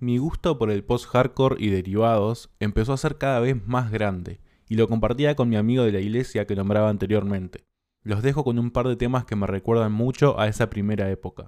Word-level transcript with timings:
Mi 0.00 0.18
gusto 0.18 0.58
por 0.58 0.70
el 0.70 0.84
post-hardcore 0.84 1.56
y 1.58 1.70
derivados 1.70 2.50
empezó 2.60 2.92
a 2.92 2.96
ser 2.96 3.18
cada 3.18 3.40
vez 3.40 3.66
más 3.66 3.90
grande, 3.90 4.40
y 4.68 4.76
lo 4.76 4.86
compartía 4.86 5.34
con 5.34 5.48
mi 5.48 5.56
amigo 5.56 5.82
de 5.82 5.90
la 5.90 5.98
iglesia 5.98 6.46
que 6.46 6.54
nombraba 6.54 6.88
anteriormente. 6.88 7.64
Los 8.04 8.22
dejo 8.22 8.44
con 8.44 8.60
un 8.60 8.70
par 8.70 8.86
de 8.86 8.94
temas 8.94 9.24
que 9.24 9.34
me 9.34 9.48
recuerdan 9.48 9.90
mucho 9.90 10.38
a 10.38 10.46
esa 10.46 10.70
primera 10.70 11.10
época. 11.10 11.46